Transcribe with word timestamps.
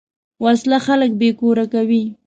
وسله 0.45 0.77
خلک 0.85 1.11
بېکور 1.19 1.57
کوي 1.73 2.03